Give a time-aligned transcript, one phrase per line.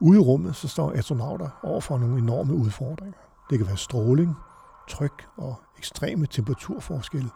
[0.00, 3.18] Ude i rummet så står astronauter over for nogle enorme udfordringer.
[3.50, 4.34] Det kan være stråling,
[4.88, 7.30] tryk og ekstreme temperaturforskelle.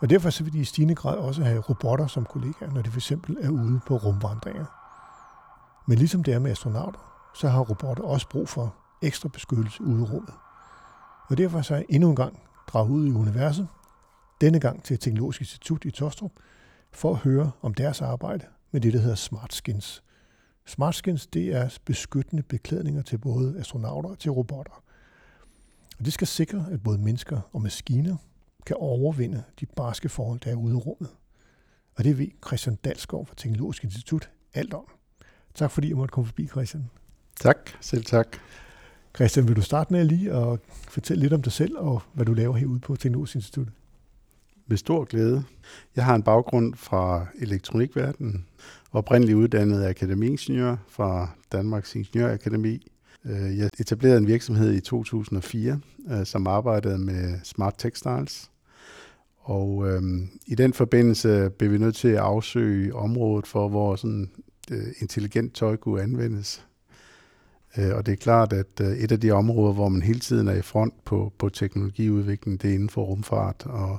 [0.00, 3.10] Og derfor vil de i stigende grad også have robotter som kollegaer, når de fx
[3.12, 4.64] er ude på rumvandringer.
[5.86, 10.02] Men ligesom det er med astronauter, så har robotter også brug for ekstra beskyttelse ude
[10.02, 10.34] i rummet.
[11.28, 13.68] Og derfor så er jeg endnu en gang draget ud i universet,
[14.40, 16.32] denne gang til Teknologisk Institut i Tostrup,
[16.92, 20.02] for at høre om deres arbejde med det, der hedder Smart Skins–
[20.66, 24.82] Smart skins, det er beskyttende beklædninger til både astronauter og til robotter.
[25.98, 28.16] Og det skal sikre, at både mennesker og maskiner
[28.66, 31.08] kan overvinde de barske forhold, der er ude i rummet.
[31.94, 34.84] Og det ved Christian Dalsgaard fra Teknologisk Institut alt om.
[35.54, 36.90] Tak fordi jeg måtte komme forbi, Christian.
[37.40, 38.36] Tak, selv tak.
[39.14, 42.34] Christian, vil du starte med lige at fortælle lidt om dig selv og hvad du
[42.34, 43.68] laver herude på Teknologisk Institut?
[44.66, 45.44] Med stor glæde.
[45.96, 48.46] Jeg har en baggrund fra elektronikverdenen,
[48.92, 52.90] oprindeligt uddannet akademiingeniør fra Danmarks Ingeniørakademi.
[53.24, 58.50] Øh, jeg etablerede en virksomhed i 2004, øh, som arbejdede med smart textiles.
[59.38, 64.30] Og øhm, i den forbindelse blev vi nødt til at afsøge området for, hvor sådan
[64.70, 66.66] øh, intelligent tøj kunne anvendes.
[67.78, 70.48] Øh, og det er klart, at øh, et af de områder, hvor man hele tiden
[70.48, 73.98] er i front på, på teknologiudviklingen, det er inden for rumfart og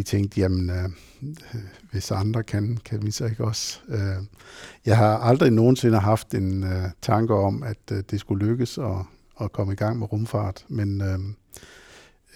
[0.00, 0.84] vi tænkte, jamen, øh,
[1.22, 3.80] øh, hvis andre kan, kan vi så ikke også.
[3.88, 4.24] Øh,
[4.86, 8.96] jeg har aldrig nogensinde haft en øh, tanke om, at øh, det skulle lykkes at,
[9.40, 11.18] at komme i gang med rumfart, men øh,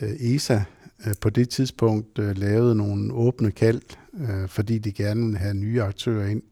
[0.01, 0.63] øh ESA
[1.07, 3.83] øh, på det tidspunkt øh, lavede nogle åbne kald,
[4.15, 6.43] øh, fordi de gerne ville have nye aktører ind.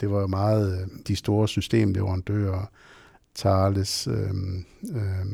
[0.00, 2.70] Det var jo meget øh, de store systemleverandører,
[3.34, 4.30] Thales, øh,
[4.94, 5.26] øh,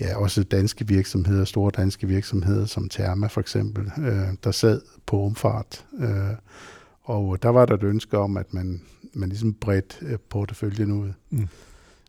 [0.00, 5.16] ja, også danske virksomheder, store danske virksomheder som Therma for eksempel, øh, der sad på
[5.16, 5.86] rumfart.
[5.98, 6.36] Øh,
[7.02, 8.82] og der var der et ønske om, at man,
[9.14, 11.12] man ligesom bredt øh, porteføljen ud.
[11.30, 11.48] Mm.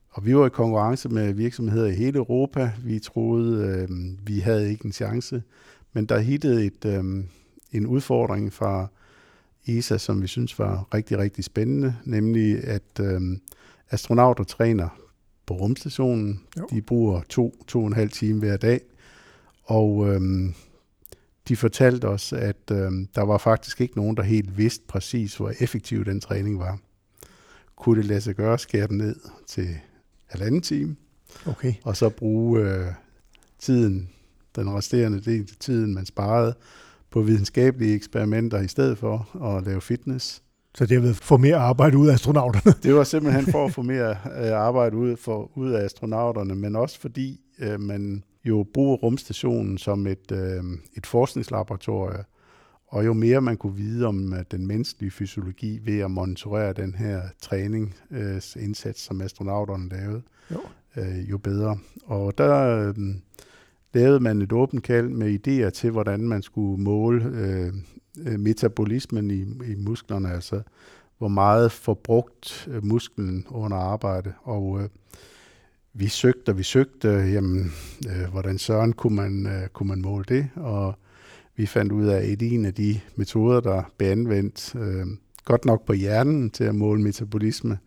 [0.09, 2.71] Og vi var i konkurrence med virksomheder i hele Europa.
[2.83, 3.89] Vi troede, øh,
[4.27, 5.43] vi havde ikke en chance.
[5.93, 7.23] Men der hittede et, øh,
[7.71, 8.87] en udfordring fra
[9.67, 13.21] ESA, som vi synes var rigtig, rigtig spændende, nemlig at øh,
[13.91, 15.06] astronauter træner
[15.47, 16.43] på rumstationen.
[16.57, 16.67] Jo.
[16.71, 18.81] De bruger to, to og en halv time hver dag.
[19.63, 20.53] Og øhm,
[21.47, 25.53] de fortalte os, at øhm, der var faktisk ikke nogen, der helt vidste præcis, hvor
[25.59, 26.79] effektiv den træning var.
[27.75, 29.15] Kunne det lade sig gøre at skære den ned
[29.47, 29.75] til
[30.25, 30.95] halvanden time,
[31.45, 31.73] okay.
[31.83, 32.87] og så bruge øh,
[33.59, 34.09] tiden,
[34.55, 36.55] den resterende del af tiden, man sparede,
[37.11, 40.43] på videnskabelige eksperimenter i stedet for at lave fitness.
[40.77, 42.75] Så det har få mere arbejde ud af astronauterne?
[42.83, 46.75] Det var simpelthen for at få mere øh, arbejde ud, for, ud af astronauterne, men
[46.75, 50.63] også fordi øh, man jo bruger rumstationen som et, øh,
[50.97, 52.23] et forskningslaboratorium,
[52.87, 56.95] og jo mere man kunne vide om uh, den menneskelige fysiologi ved at monitorere den
[56.95, 60.21] her træningsindsats, uh, som astronauterne lavede,
[60.51, 60.59] jo.
[60.97, 61.77] Uh, jo bedre.
[62.05, 62.95] Og der uh,
[63.93, 67.73] lavede man et åbent kald med idéer til, hvordan man skulle måle øh,
[68.37, 69.41] metabolismen i,
[69.71, 70.61] i musklerne, altså
[71.17, 74.33] hvor meget forbrugt øh, musklen under arbejde.
[74.43, 74.89] Og øh,
[75.93, 77.71] vi søgte, og vi søgte, jamen,
[78.09, 80.93] øh, hvordan søren kunne man, øh, kunne man måle det, og
[81.55, 85.05] vi fandt ud af, at en af de metoder, der blev anvendt, øh,
[85.45, 87.77] godt nok på hjernen til at måle metabolisme,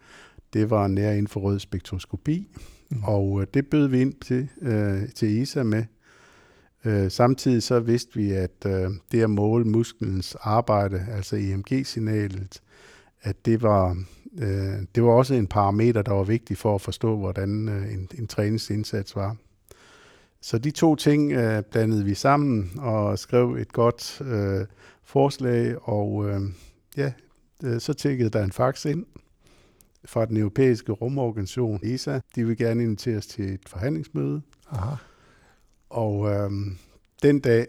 [0.53, 2.49] det var nær infrarød spektroskopi,
[2.91, 3.05] mm.
[3.05, 5.85] og øh, det bød vi ind til, øh, til ISA med,
[6.85, 12.63] Øh, samtidig så vidste vi, at øh, det at måle musklens arbejde, altså EMG-signalet,
[13.23, 14.05] at det var,
[14.39, 18.09] øh, det var også en parameter, der var vigtig for at forstå, hvordan øh, en,
[18.19, 19.37] en træningsindsats var.
[20.43, 24.67] Så de to ting øh, blandede vi sammen og skrev et godt øh,
[25.05, 26.41] forslag, og øh,
[26.97, 27.13] ja,
[27.65, 29.07] øh, så tækkede der en fax ind
[30.05, 32.21] fra den europæiske rumorganisation ESA.
[32.35, 34.43] De vil gerne invitere os til et forhandlingsmøde.
[34.71, 34.95] Aha.
[35.91, 36.77] Og øhm,
[37.23, 37.67] den dag,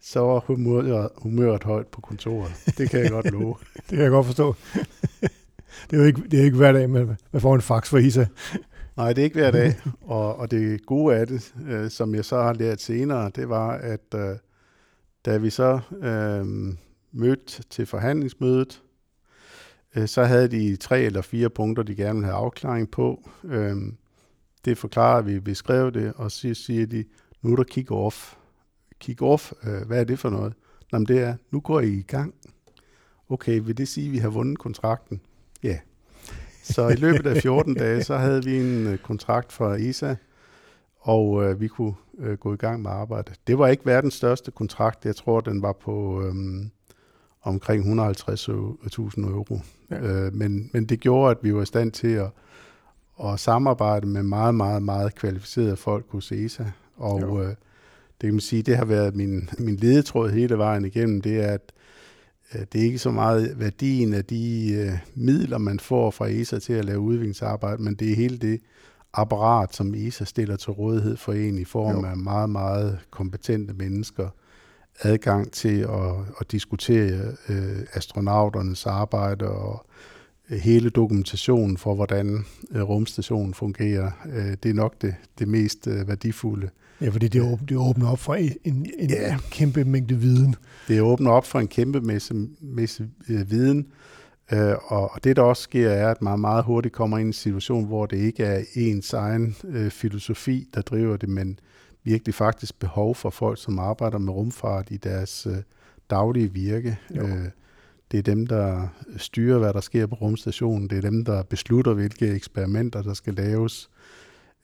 [0.00, 2.52] så var humøret, humøret højt på kontoret.
[2.78, 3.54] Det kan jeg godt love.
[3.76, 4.54] det kan jeg godt forstå.
[5.90, 7.98] det er jo ikke, det er ikke hver dag, man, man får en fax fra
[7.98, 8.26] ISA.
[8.96, 9.74] Nej, det er ikke hver dag.
[10.00, 13.70] Og, og det gode af det, øh, som jeg så har lært senere, det var,
[13.70, 14.36] at øh,
[15.24, 16.74] Da vi så øh,
[17.12, 18.82] mødte til forhandlingsmødet,
[19.96, 23.30] øh, så havde de tre eller fire punkter, de gerne ville have afklaring på.
[23.44, 23.76] Øh,
[24.64, 27.04] det forklarer vi, vi skrev det, og så siger de,
[27.42, 28.36] nu er der kick-off.
[29.04, 30.52] Kick-off, øh, hvad er det for noget?
[30.92, 32.34] Jamen det er, nu går I i gang.
[33.28, 35.20] Okay, vil det sige, at vi har vundet kontrakten?
[35.62, 35.78] Ja.
[36.62, 40.14] Så i løbet af 14 dage, så havde vi en øh, kontrakt fra ISA,
[41.00, 43.40] og øh, vi kunne øh, gå i gang med arbejdet.
[43.46, 45.04] Det var ikke verdens største kontrakt.
[45.04, 46.34] Jeg tror, den var på øh,
[47.42, 49.60] omkring 150.000 euro.
[49.90, 50.00] Ja.
[50.00, 52.30] Øh, men, men det gjorde, at vi var i stand til at,
[53.24, 56.64] at samarbejde med meget, meget, meget kvalificerede folk hos ESA.
[56.96, 57.56] Og øh, det
[58.20, 61.72] kan man sige, det har været min, min ledetråd hele vejen igennem, det er, at
[62.54, 66.58] øh, det er ikke så meget værdien af de øh, midler, man får fra ESA
[66.58, 68.60] til at lave udviklingsarbejde, men det er hele det
[69.12, 72.06] apparat, som ESA stiller til rådighed for en i form jo.
[72.06, 74.28] af meget, meget kompetente mennesker,
[75.02, 79.86] adgang til at, at diskutere øh, astronauternes arbejde og
[80.48, 84.10] hele dokumentationen for, hvordan øh, rumstationen fungerer.
[84.26, 86.68] Øh, det er nok det, det mest øh, værdifulde.
[87.00, 89.38] Ja, fordi det, åbner, det åbner op for en, en, ja.
[89.50, 90.54] kæmpe mængde viden.
[90.88, 93.86] Det åbner op for en kæmpe masse, masse viden,
[94.86, 97.84] og, det der også sker er, at man meget hurtigt kommer ind i en situation,
[97.84, 99.56] hvor det ikke er ens egen
[99.90, 101.58] filosofi, der driver det, men
[102.04, 105.46] virkelig faktisk behov for folk, som arbejder med rumfart i deres
[106.10, 106.98] daglige virke.
[107.10, 107.48] Øh,
[108.12, 110.90] det er dem, der styrer, hvad der sker på rumstationen.
[110.90, 113.90] Det er dem, der beslutter, hvilke eksperimenter, der skal laves.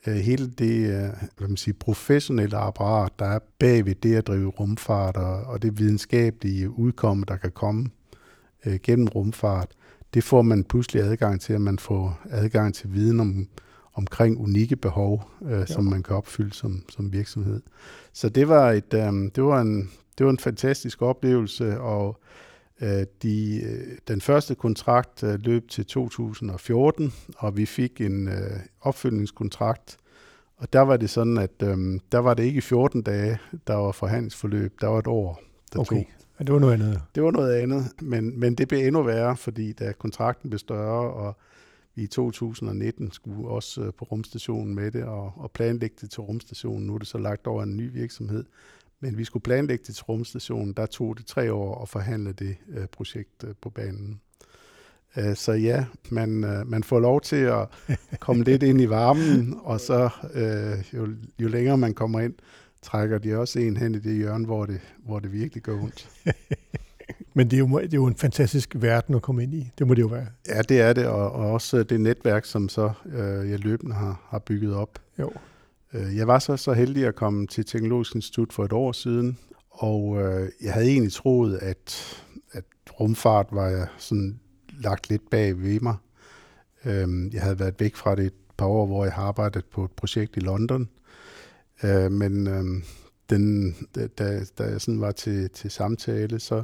[0.07, 4.27] Øh, hele det øh, hvad man sige, professionelle apparat, der er bag ved det at
[4.27, 7.89] drive rumfart, og, det videnskabelige udkomme, der kan komme
[8.65, 9.67] øh, gennem rumfart,
[10.13, 13.47] det får man pludselig adgang til, at man får adgang til viden om,
[13.93, 15.65] omkring unikke behov, øh, ja.
[15.65, 17.61] som man kan opfylde som, som virksomhed.
[18.13, 22.21] Så det var, et, øh, det, var en, det var en fantastisk oplevelse, og
[23.23, 29.97] de, øh, den første kontrakt øh, løb til 2014, og vi fik en øh, opfølgningskontrakt,
[30.57, 33.91] og der var det sådan, at øh, der var det ikke 14 dage, der var
[33.91, 35.41] forhandlingsforløb, der var et år,
[35.73, 35.95] der okay.
[35.95, 36.05] tog.
[36.37, 37.01] Men det var noget andet.
[37.15, 41.13] Det var noget andet, men, men det blev endnu værre, fordi da kontrakten blev større,
[41.13, 41.37] og
[41.95, 46.21] vi i 2019 skulle også øh, på rumstationen med det og, og planlægge det til
[46.21, 46.87] rumstationen.
[46.87, 48.45] Nu er det så lagt over en ny virksomhed.
[49.01, 50.73] Men vi skulle planlægge det til rumstationen.
[50.73, 54.21] Der tog det tre år at forhandle det uh, projekt uh, på banen.
[55.17, 57.67] Uh, så ja, man, uh, man får lov til at
[58.19, 61.07] komme lidt ind i varmen, og så uh, jo,
[61.39, 62.33] jo længere man kommer ind,
[62.81, 66.09] trækker de også en hen i det hjørne, hvor det, hvor det virkelig går ondt.
[67.33, 69.71] Men det er, jo, det er jo en fantastisk verden at komme ind i.
[69.77, 70.27] Det må det jo være.
[70.47, 74.21] Ja, det er det, og, og også det netværk, som så øh, jeg løbende har,
[74.29, 74.99] har bygget op.
[75.19, 75.31] Jo.
[75.93, 79.37] Øh, jeg var så så heldig at komme til Teknologisk Institut for et år siden,
[79.69, 82.17] og øh, jeg havde egentlig troet, at,
[82.51, 82.63] at
[82.99, 84.39] rumfart var jeg sådan
[84.79, 85.95] lagt lidt bag ved mig.
[86.85, 89.85] Øh, jeg havde været væk fra det et par år, hvor jeg har arbejdet på
[89.85, 90.89] et projekt i London,
[91.83, 92.83] øh, men øh,
[93.29, 94.07] den, da,
[94.57, 96.63] da jeg sådan var til, til samtale, så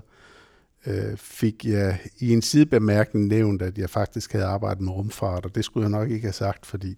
[0.87, 5.55] øh, fik jeg i en sidebemærkning nævnt, at jeg faktisk havde arbejdet med rumfart, og
[5.55, 6.97] det skulle jeg nok ikke have sagt, fordi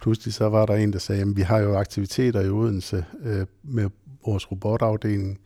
[0.00, 3.46] pludselig så var der en, der sagde, at vi har jo aktiviteter i Odense øh,
[3.62, 3.90] med
[4.26, 5.38] vores robotafdeling,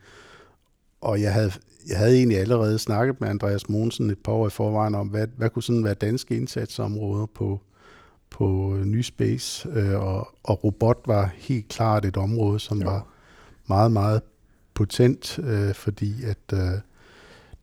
[1.00, 1.52] og jeg havde,
[1.88, 5.26] jeg havde egentlig allerede snakket med Andreas Mogensen et par år i forvejen om, hvad,
[5.36, 7.60] hvad kunne sådan være danske indsatsområder på,
[8.30, 12.88] på Ny Space, øh, og, og robot var helt klart et område, som jo.
[12.90, 13.06] var
[13.66, 14.22] meget, meget
[14.74, 16.80] potent, øh, fordi at øh,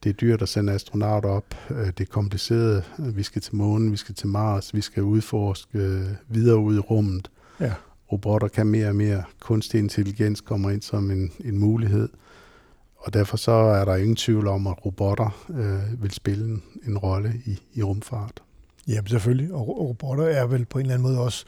[0.04, 3.92] det er dyrt at sende astronauter op, øh, det er kompliceret, vi skal til månen,
[3.92, 7.32] vi skal til Mars, vi skal udforske øh, videre ud i rummet.
[7.60, 7.74] Ja.
[8.12, 12.10] Robotter kan mere og mere, kunstig intelligens kommer ind som en, en mulighed,
[12.98, 16.98] og derfor så er der ingen tvivl om, at robotter øh, vil spille en, en
[16.98, 18.44] rolle i, i rumfart.
[18.88, 21.46] Jamen selvfølgelig, og robotter er vel på en eller anden måde også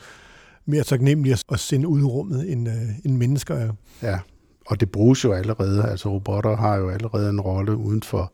[0.66, 3.72] mere taknemmelige at sende ud i rummet, end, øh, end mennesker er.
[4.02, 4.20] Ja,
[4.66, 8.32] og det bruges jo allerede, altså robotter har jo allerede en rolle uden for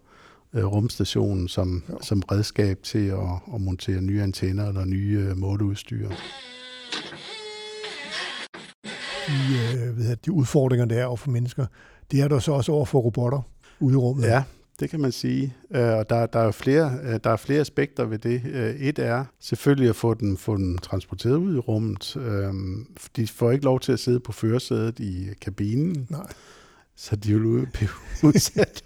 [0.53, 6.09] øh, rumstationen som, som redskab til at, at montere nye antenner eller nye øh, måleudstyr.
[9.27, 9.35] De,
[9.85, 11.65] øh, ved jeg, de udfordringer, der er over for mennesker,
[12.11, 13.41] det er der så også over for robotter
[13.79, 14.23] ude i rummet.
[14.23, 14.43] Ja,
[14.79, 15.55] det kan man sige.
[15.71, 18.41] Øh, og der, der, er flere, øh, der er flere aspekter ved det.
[18.79, 22.17] Et er selvfølgelig at få den, få den transporteret ud i rummet.
[23.15, 26.07] De får ikke lov til at sidde på førersædet i kabinen.
[26.09, 26.27] Nej.
[26.95, 27.89] Så de vil blive
[28.29, 28.83] udsat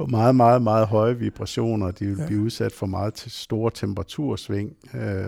[0.00, 1.90] for meget, meget, meget høje vibrationer.
[1.90, 2.26] De vil ja.
[2.26, 4.76] blive udsat for meget store temperatursving,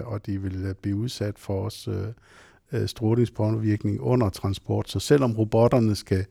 [0.04, 2.12] og de vil blive udsat for også
[2.86, 4.90] strålingspåvirkning under transport.
[4.90, 6.26] Så selvom robotterne skal,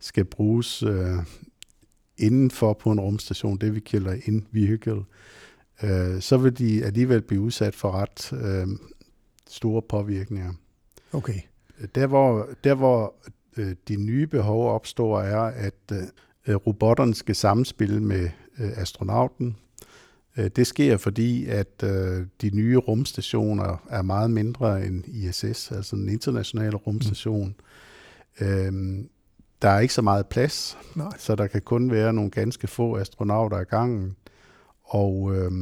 [0.00, 0.84] skal bruges
[2.18, 5.04] indenfor på en rumstation, det vi kalder in-vehicle,
[5.82, 8.68] øh, så vil de alligevel blive udsat for ret øh,
[9.48, 10.52] store påvirkninger.
[11.12, 11.40] Okay.
[11.94, 13.14] Der hvor, der, hvor
[13.56, 15.98] øh, de nye behov opstår, er, at øh,
[16.48, 19.56] robotterne skal samspille med øh, astronauten.
[20.36, 25.96] Øh, det sker, fordi at øh, de nye rumstationer er meget mindre end ISS, altså
[25.96, 27.54] den internationale rumstation.
[28.40, 28.46] Mm.
[28.46, 29.04] Øh,
[29.62, 31.12] der er ikke så meget plads, Nej.
[31.18, 34.16] så der kan kun være nogle ganske få astronauter i gangen.
[34.84, 35.52] Og øh,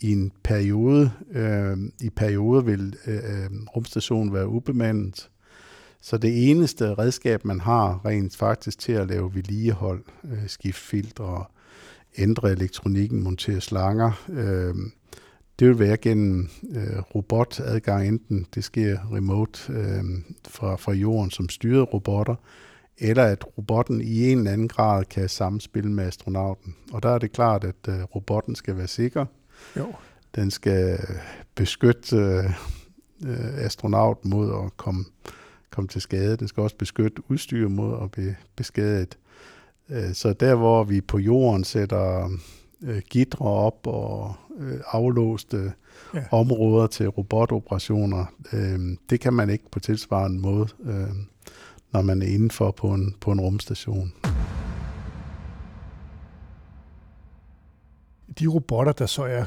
[0.00, 5.30] i en periode, øh, i perioder vil øh, øh, rumstationen være ubemandet.
[6.06, 11.44] Så det eneste redskab, man har rent faktisk til at lave vedligehold, øh, skifte filtre,
[12.18, 14.74] ændre elektronikken, montere slanger, øh,
[15.58, 20.04] det vil være gennem øh, robotadgang, enten det sker remote øh,
[20.48, 22.34] fra, fra jorden som styret robotter,
[22.98, 26.76] eller at robotten i en eller anden grad kan samspille med astronauten.
[26.92, 29.26] Og der er det klart, at øh, robotten skal være sikker.
[29.76, 29.94] Jo.
[30.34, 30.98] Den skal
[31.54, 32.16] beskytte
[33.26, 35.04] øh, astronauten mod at komme,
[35.76, 36.36] komme til skade.
[36.36, 39.18] Den skal også beskytte udstyr mod at blive beskadiget.
[39.88, 42.30] Øh, så der, hvor vi på jorden sætter
[42.82, 45.72] øh, gitre op og øh, aflåste
[46.14, 46.24] ja.
[46.30, 48.24] områder til robotoperationer,
[49.10, 50.68] det kan man ikke på tilsvarende måde,
[51.92, 54.12] når man er indenfor på en, på en rumstation.
[58.38, 59.44] De robotter, der så er,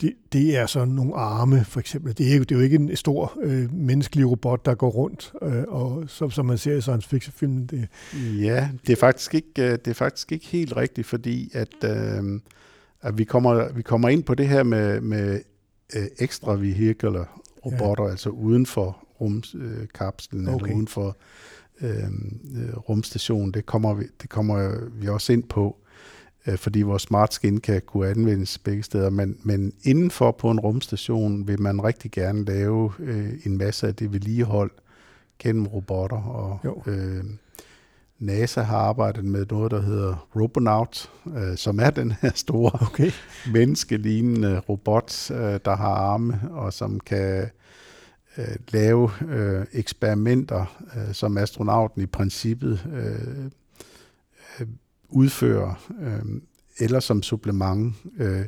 [0.00, 2.18] det, det er så nogle arme, for eksempel.
[2.18, 5.64] Det er, det er jo ikke en stor øh, menneskelig robot, der går rundt, øh,
[5.68, 7.66] og som, som man ser i science fiction film.
[7.66, 7.88] Det...
[8.40, 12.40] Ja, det er faktisk ikke, øh, det er faktisk ikke helt rigtigt, fordi at, øh,
[13.02, 15.40] at vi, kommer, vi kommer ind på det her med, med
[15.96, 18.10] øh, ekstra vehicular robotter, ja.
[18.10, 20.64] altså uden for rumkapslen, øh, okay.
[20.64, 21.16] eller uden for
[21.80, 23.52] øh, øh, rumstationen.
[23.52, 25.76] Det kommer, vi, det kommer vi også ind på
[26.48, 29.10] øh, fordi vores smart skin kan kunne anvendes begge steder.
[29.10, 33.94] Men, men indenfor på en rumstation vil man rigtig gerne lave øh, en masse af
[33.94, 34.70] det vedligehold
[35.38, 36.16] gennem robotter.
[36.16, 37.24] Og, øh,
[38.18, 43.10] NASA har arbejdet med noget, der hedder Robonaut, øh, som er den her store okay.
[43.54, 47.50] menneskelignende robot, øh, der har arme og som kan
[48.38, 53.50] øh, lave øh, eksperimenter, øh, som astronauten i princippet øh
[55.08, 56.40] udfører, øh,
[56.78, 57.94] eller som supplement.
[58.18, 58.46] Øh,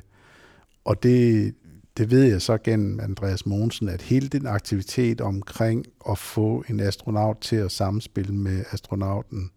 [0.84, 1.54] og det,
[1.96, 6.80] det ved jeg så gennem Andreas Mogensen, at hele den aktivitet omkring at få en
[6.80, 9.50] astronaut til at samspille med astronauten,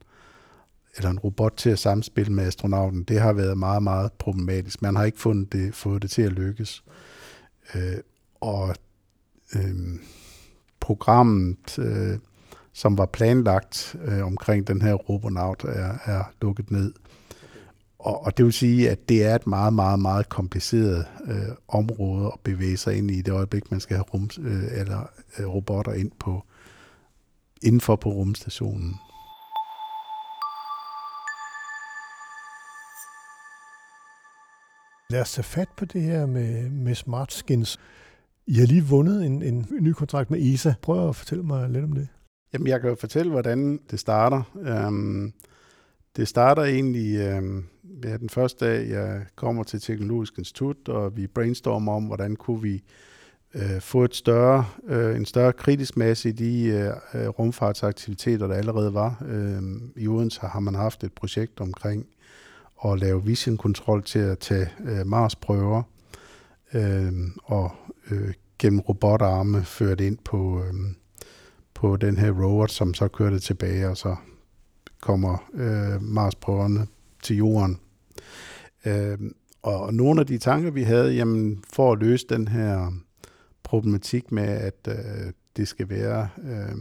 [0.98, 4.82] eller en robot til at samspille med astronauten, det har været meget, meget problematisk.
[4.82, 6.84] Man har ikke fundet det, fået det til at lykkes.
[7.76, 7.98] Øh,
[8.42, 8.76] og
[9.56, 10.00] øh,
[10.80, 12.18] programmet, øh,
[12.74, 16.94] som var planlagt øh, omkring den her robonaut, er, er lukket ned.
[18.00, 22.32] Og, og det vil sige, at det er et meget, meget, meget kompliceret øh, område
[22.34, 25.94] at bevæge sig ind i det øjeblik, man skal have rum, øh, eller øh, robotter
[25.94, 26.44] ind på,
[27.62, 28.96] indenfor på rumstationen.
[35.10, 37.80] Lad os tage fat på det her med, med smart skins.
[38.48, 40.74] I har lige vundet en, en ny kontrakt med ESA.
[40.82, 42.08] Prøv at fortælle mig lidt om det.
[42.54, 44.42] Jamen, jeg kan jo fortælle, hvordan det starter.
[44.62, 45.34] Øhm,
[46.16, 47.66] det starter egentlig øhm,
[48.04, 52.62] ja, den første dag, jeg kommer til Teknologisk Institut, og vi brainstormer om, hvordan kunne
[52.62, 52.84] vi
[53.56, 58.56] øh, få et større, øh, en større kritisk masse i de øh, øh rumfartsaktiviteter, der
[58.56, 59.18] allerede var.
[59.22, 62.06] Uh, I Odense har man haft et projekt omkring
[62.86, 65.84] at lave vision-kontrol til at tage øh, Mars-prøver,
[66.74, 67.72] øh, og
[68.12, 70.62] øh, gennem robotarme ført ind på...
[70.62, 70.74] Øh,
[71.84, 74.16] på den her rover, som så kørte tilbage, og så
[75.02, 76.88] kommer øh, Mars-prøverne
[77.24, 77.80] til jorden.
[78.86, 79.18] Øh,
[79.64, 82.92] og nogle af de tanker, vi havde, jamen, for at løse den her
[83.64, 86.78] problematik med, at øh, det skal være øh,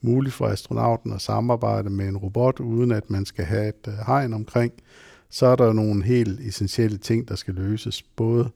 [0.00, 3.94] muligt for astronauten at samarbejde med en robot, uden at man skal have et øh,
[4.06, 4.72] hegn omkring,
[5.30, 8.50] så er der nogle helt essentielle ting, der skal løses, både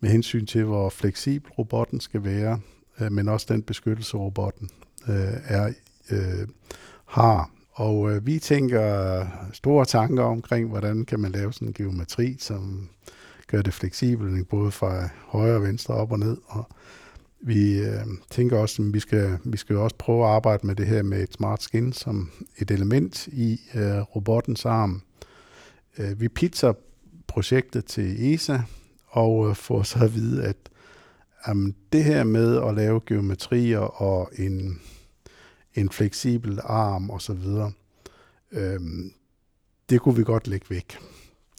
[0.00, 2.60] med hensyn til, hvor fleksibel robotten skal være,
[3.00, 4.70] øh, men også den beskyttelse, robotten
[5.08, 5.72] øh, er,
[6.10, 6.48] øh,
[7.06, 7.50] har.
[7.72, 12.88] Og øh, vi tænker store tanker omkring, hvordan kan man lave sådan en geometri, som
[13.46, 16.36] gør det fleksibelt, både fra højre og venstre, op og ned.
[16.46, 16.68] Og
[17.40, 20.86] vi øh, tænker også, at vi skal, vi skal også prøve at arbejde med det
[20.86, 25.02] her med et smart skin som et element i øh, robottens arm.
[25.98, 26.72] Øh, vi pitcher
[27.26, 28.58] projektet til ESA
[29.08, 30.56] og øh, får så at vide, at
[31.48, 34.80] jamen, det her med at lave geometrier og en,
[35.74, 37.46] en fleksibel arm osv.,
[38.52, 39.12] øhm,
[39.90, 40.98] det kunne vi godt lægge væk.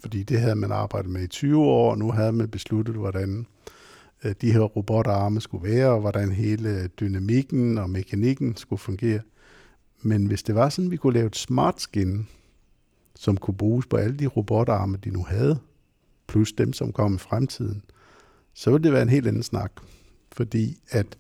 [0.01, 3.45] Fordi det havde man arbejdet med i 20 år, og nu havde man besluttet, hvordan
[4.23, 9.21] øh, de her robotarme skulle være, og hvordan hele dynamikken og mekanikken skulle fungere.
[10.01, 12.27] Men hvis det var sådan, at vi kunne lave et smart skin,
[13.15, 15.59] som kunne bruges på alle de robotarme, de nu havde,
[16.27, 17.81] plus dem, som kom i fremtiden,
[18.53, 19.71] så ville det være en helt anden snak.
[20.31, 21.17] Fordi at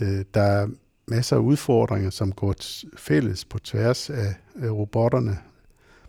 [0.00, 0.68] øh, der
[1.08, 2.54] masser af udfordringer, som går
[2.96, 5.38] fælles på tværs af øh, robotterne.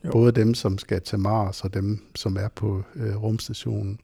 [0.05, 0.11] Jo.
[0.11, 3.99] Både dem, som skal til Mars, og dem, som er på øh, rumstationen.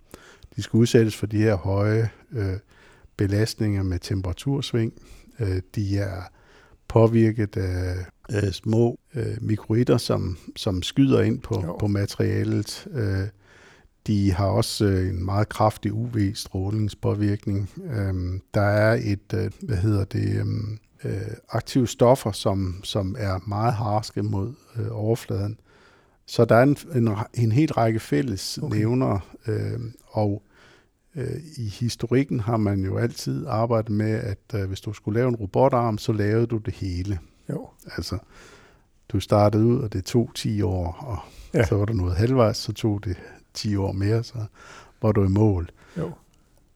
[0.55, 2.57] De skal udsættes for de her høje øh,
[3.17, 4.93] belastninger med temperatursving.
[5.39, 6.21] Øh, de er
[6.87, 7.95] påvirket af
[8.31, 12.87] øh, små øh, mikroider, som, som skyder ind på, på materialet.
[12.91, 13.27] Øh,
[14.07, 17.69] de har også øh, en meget kraftig UV-strålingspåvirkning.
[17.83, 23.39] Øh, der er et, øh, hvad hedder det, øhm, øh, aktive stoffer, som, som er
[23.47, 24.53] meget harske mod
[24.91, 25.59] overfladen.
[26.25, 28.77] Så der er en, en, en hel række fælles okay.
[28.77, 30.43] nævner, øh, og
[31.15, 35.29] øh, i historikken har man jo altid arbejdet med, at øh, hvis du skulle lave
[35.29, 37.19] en robotarm, så lavede du det hele.
[37.49, 37.69] Jo.
[37.85, 38.17] Altså,
[39.09, 41.17] du startede ud, og det tog 10 år, og
[41.53, 41.65] ja.
[41.65, 43.17] så var der noget halvvejs, så tog det
[43.53, 44.45] 10 år mere, så
[45.01, 45.69] var du i mål.
[45.97, 46.11] Jo.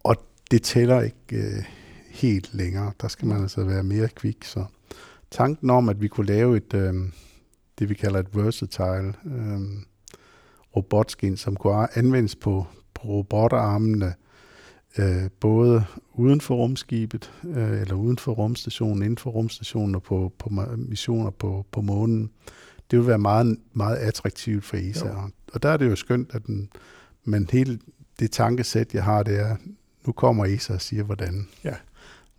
[0.04, 0.16] Og
[0.52, 1.64] det tæller ikke øh,
[2.10, 2.92] helt længere.
[3.02, 4.44] Der skal man altså være mere kvik.
[4.44, 4.66] Så
[5.32, 6.94] tanken om, at vi kunne lave et, øh,
[7.80, 9.60] det vi kalder et versatile øh,
[10.76, 14.14] robotskin, som kunne anvendes på, på robotarmene,
[14.98, 20.34] øh, både uden for rumskibet, øh, eller uden for rumstationen, inden for rumstationen og på,
[20.38, 22.30] på missioner på, på månen,
[22.92, 25.08] det vil være meget, meget attraktivt for ESA.
[25.08, 25.30] Jo.
[25.54, 26.70] Og der er det jo skønt, at den,
[27.24, 27.80] men hele
[28.20, 29.56] det tankesæt, jeg har, det er,
[30.06, 31.48] nu kommer ESA og siger, hvordan.
[31.64, 31.74] Ja.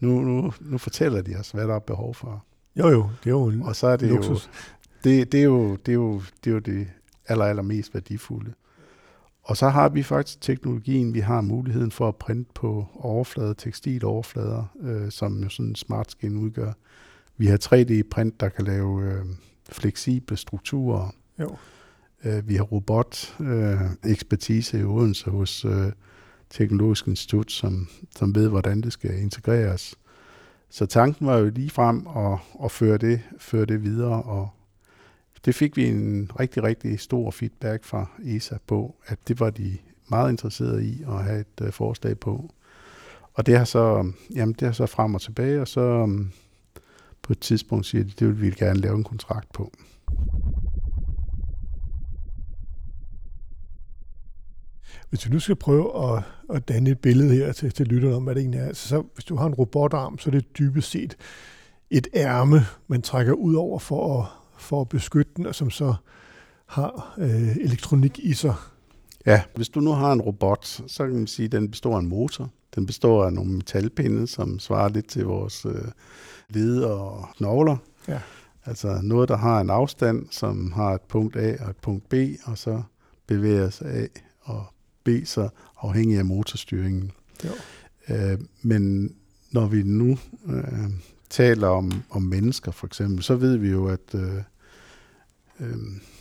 [0.00, 2.44] Nu, nu, nu fortæller de os, hvad der er behov for.
[2.76, 4.46] Jo, jo, det er jo Og så er det luksus.
[4.46, 4.50] jo,
[5.04, 6.88] det, det, er jo, det, er jo, det er jo det
[7.26, 8.52] aller, aller mest værdifulde.
[9.42, 14.64] Og så har vi faktisk teknologien, vi har muligheden for at printe på overflader, tekstiloverflader,
[14.80, 16.73] øh, som jo sådan en smart skin udgør.
[17.36, 19.25] Vi har 3D-print, der kan lave øh,
[19.68, 21.14] fleksible strukturer.
[21.40, 21.56] Jo.
[22.25, 25.93] Øh, vi har robot-ekspertise øh, i Odense hos øh,
[26.50, 29.95] Teknologisk Institut, som, som ved, hvordan det skal integreres.
[30.71, 34.49] Så tanken var jo lige frem at, at føre, det, føre det videre, og
[35.45, 39.78] det fik vi en rigtig, rigtig stor feedback fra ESA på, at det var de
[40.09, 42.50] meget interesserede i at have et forslag på.
[43.35, 46.33] Og det har så, jamen det har så frem og tilbage, og så um,
[47.23, 49.73] på et tidspunkt siger de, det vil vi gerne lave en kontrakt på.
[55.10, 56.23] Hvis vi nu skal prøve at,
[56.54, 59.04] at danne et billede her til, til lytterne om, hvad det egentlig er, altså, så
[59.14, 61.16] hvis du har en robotarm, så er det dybest set
[61.90, 64.26] et ærme, man trækker ud over for at,
[64.58, 65.94] for at beskytte den, og som så
[66.66, 68.54] har øh, elektronik i sig.
[69.26, 72.00] Ja, hvis du nu har en robot, så kan man sige, at den består af
[72.00, 72.50] en motor.
[72.75, 75.84] Den består af nogle metalpinde, som svarer lidt til vores øh,
[76.49, 77.76] led og knogler.
[78.08, 78.21] Ja.
[78.64, 82.14] Altså noget, der har en afstand, som har et punkt A og et punkt B,
[82.44, 82.82] og så
[83.26, 84.06] bevæger sig A
[84.40, 84.64] og
[85.04, 85.49] B så
[85.82, 87.13] afhængig af motorstyringen.
[87.45, 87.50] Jo.
[88.08, 89.15] Øh, men
[89.50, 90.91] når vi nu øh,
[91.30, 94.43] taler om, om mennesker for eksempel, så ved vi jo, at øh,
[95.61, 95.76] øh,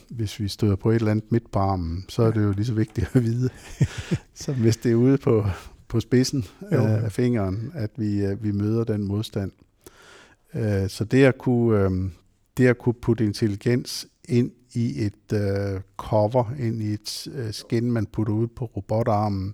[0.10, 2.66] hvis vi støder på et eller andet midt på armen, så er det jo lige
[2.66, 3.50] så vigtigt at vide,
[4.34, 5.46] så hvis det er ude på,
[5.88, 6.84] på spidsen jo.
[6.84, 9.52] af fingeren, at vi, øh, vi møder den modstand.
[10.54, 11.92] Øh, så det at kunne, øh,
[12.58, 17.92] det at kunne putte intelligens ind i et øh, cover, ind i et øh, skin,
[17.92, 19.54] man putter ud på robotarmen,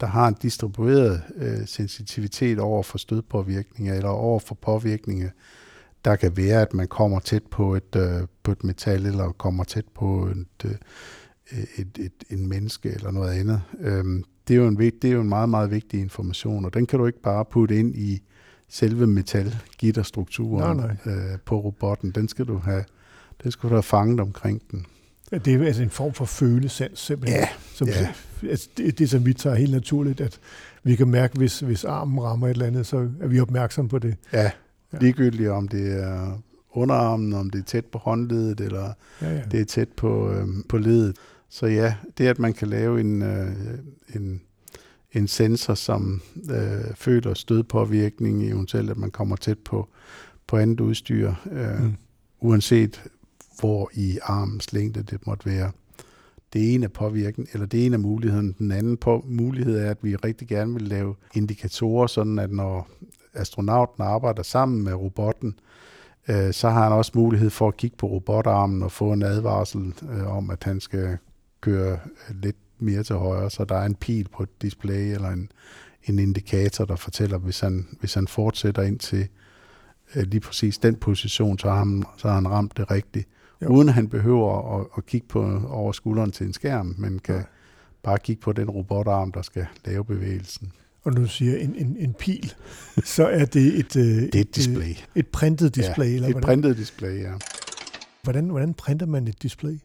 [0.00, 5.30] der har en distribueret øh, sensitivitet over for stødpåvirkninger eller over for påvirkninger,
[6.04, 9.64] der kan være, at man kommer tæt på et, øh, på et metal eller kommer
[9.64, 10.74] tæt på et, øh,
[11.76, 13.62] et, et, en menneske eller noget andet.
[13.80, 16.86] Øhm, det, er jo en, det er jo en meget, meget vigtig information, og den
[16.86, 18.22] kan du ikke bare putte ind i
[18.68, 21.14] selve metalgitterstrukturen nej, nej.
[21.14, 22.10] Øh, på robotten.
[22.10, 22.84] Den skal du have,
[23.52, 24.86] skal du have fanget omkring den.
[25.30, 27.40] Det er altså en form for følesans simpelthen.
[27.40, 28.08] Ja, som, ja.
[28.50, 30.40] Altså, det, det, som vi tager helt naturligt, at
[30.82, 33.98] vi kan mærke, hvis, hvis armen rammer et eller andet, så er vi opmærksom på
[33.98, 34.16] det.
[34.32, 34.50] Ja,
[35.00, 39.42] ligegyldigt om det er underarmen, om det er tæt på håndledet, eller ja, ja.
[39.50, 41.16] det er tæt på, øhm, på ledet.
[41.48, 43.52] Så ja, det at man kan lave en, øh,
[44.14, 44.40] en,
[45.12, 49.88] en sensor, som øh, føler stødpåvirkning, eventuelt at man kommer tæt på,
[50.46, 51.94] på andet udstyr, øh, mm.
[52.40, 53.02] uanset
[53.60, 55.70] hvor i armens længde det måtte være.
[56.52, 58.54] Det ene er påvirken, eller det ene er muligheden.
[58.58, 62.88] Den anden på, mulighed er, at vi rigtig gerne vil lave indikatorer, sådan at når
[63.34, 65.54] astronauten arbejder sammen med robotten,
[66.28, 69.94] Øh, så har han også mulighed for at kigge på robotarmen og få en advarsel
[70.10, 71.18] øh, om, at han skal
[71.60, 71.98] køre
[72.30, 75.52] lidt mere til højre, så der er en pil på et display eller en,
[76.04, 79.28] en indikator, der fortæller, hvis han, hvis han fortsætter ind til
[80.14, 83.28] øh, lige præcis den position, så har han, så har han ramt det rigtigt.
[83.62, 83.68] Jo.
[83.68, 87.34] Uden at han behøver at, at kigge på over skulderen til en skærm, men kan
[87.34, 87.42] ja.
[88.02, 90.72] bare kigge på den robotarm, der skal lave bevægelsen.
[91.04, 92.54] Og når du siger en, en, en pil,
[93.04, 94.90] så er det et, øh, det er et display.
[94.90, 96.06] Et, et printet display?
[96.06, 96.46] Ja, eller et hvordan?
[96.46, 97.32] printet display, ja.
[98.22, 99.78] Hvordan, hvordan printer man et display?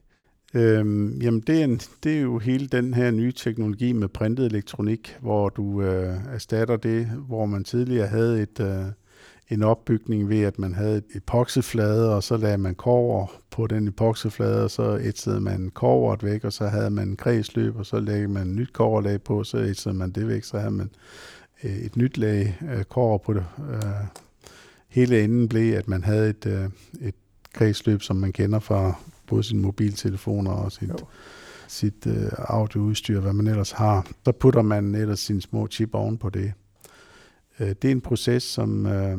[0.54, 4.46] Øhm, jamen, det er, en, det er jo hele den her nye teknologi med printet
[4.46, 8.86] elektronik, hvor du øh, erstatter det, hvor man tidligere havde et, øh,
[9.54, 13.88] en opbygning ved, at man havde et epoxyflade, og så lagde man kover på den
[13.88, 18.00] epoxyflade, og så etsede man koveret væk, og så havde man en kredsløb, og så
[18.00, 20.90] lagde man et nyt koverlag på, så etsede man det væk, så havde man
[21.64, 22.58] øh, et nyt lag
[22.90, 23.46] kover på det.
[23.74, 23.84] Øh,
[24.88, 26.70] hele enden blev, at man havde et, øh,
[27.02, 27.16] et
[27.54, 28.94] kredsløb, som man kender fra
[29.28, 31.04] både sine mobiltelefoner og sit,
[31.68, 34.08] sit audioudstyr, hvad man ellers har.
[34.26, 36.54] Så putter man ellers sine små chip oven på det.
[37.60, 39.18] Øh, det er en proces, som øh,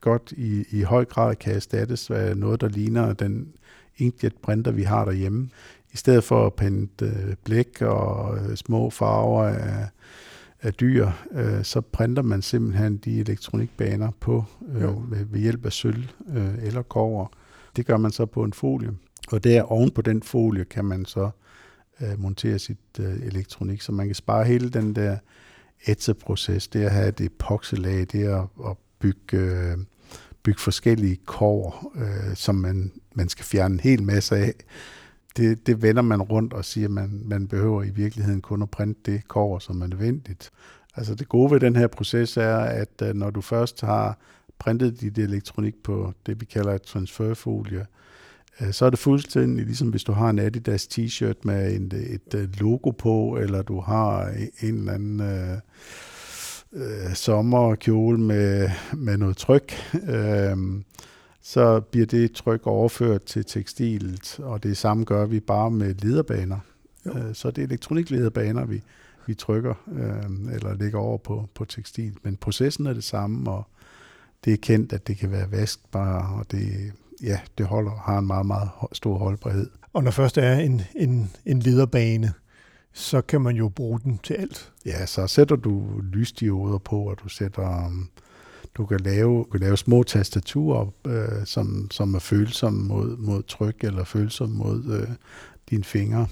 [0.00, 3.52] godt i, i høj grad kan erstattes af noget, der ligner den
[3.96, 5.50] inkjet printer, vi har derhjemme.
[5.92, 9.88] I stedet for at pente øh, blæk og øh, små farver af,
[10.62, 15.72] af dyr, øh, så printer man simpelthen de elektronikbaner på øh, ved, ved hjælp af
[15.72, 16.04] sølv
[16.34, 17.26] øh, eller kover.
[17.76, 18.90] Det gør man så på en folie.
[19.32, 21.30] Og der oven på den folie kan man så
[22.00, 25.16] øh, montere sit øh, elektronik, så man kan spare hele den der
[25.86, 29.78] etseproces, det at have et epoxylag, det at, at bygge, øh,
[30.42, 34.54] bygge forskellige kår, øh, som man, man skal fjerne en hel masse af.
[35.36, 38.70] Det, det vender man rundt og siger, at man, man behøver i virkeligheden kun at
[38.70, 40.50] printe det kår, som er nødvendigt.
[40.96, 44.18] Altså det gode ved den her proces er, at øh, når du først har
[44.58, 47.86] printet dit elektronik på det, vi kalder et transferfolie, Øh,
[48.70, 52.48] så er det fuldstændig ligesom hvis du har en Adidas t-shirt med en, et øh,
[52.60, 54.28] logo på, eller du har
[54.60, 55.56] en eller anden øh,
[56.72, 59.72] øh, sommerkjole med, med noget tryk,
[60.08, 60.56] øh,
[61.42, 66.58] så bliver det tryk overført til tekstilet, og det samme gør vi bare med lederbaner.
[67.06, 67.10] Jo.
[67.10, 68.82] Øh, så det er elektroniklederbaner, vi,
[69.26, 72.16] vi trykker øh, eller lægger over på, på tekstil.
[72.22, 73.64] Men processen er det samme, og
[74.44, 78.26] det er kendt, at det kan være vaskbar, og det ja, det holder, har en
[78.26, 79.70] meget, meget stor holdbarhed.
[79.92, 82.32] Og når først der er en, en, en lederbane,
[82.92, 84.72] så kan man jo bruge den til alt.
[84.86, 87.86] Ja, så sætter du lysdioder på, og du sætter...
[87.86, 88.10] Um,
[88.74, 93.42] du kan lave, du kan lave små tastaturer, øh, som, som er følsomme mod, mod
[93.42, 95.08] tryk, eller følsomme mod øh,
[95.70, 96.26] dine fingre.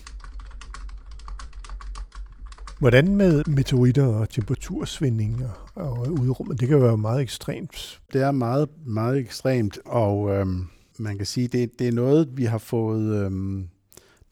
[2.78, 6.60] Hvordan med meteoritter og temperatursvingninger og udrummet?
[6.60, 8.00] Det kan være meget ekstremt.
[8.12, 10.66] Det er meget, meget ekstremt, og øhm,
[10.98, 13.68] man kan sige, det, det er noget, vi har fået, øhm,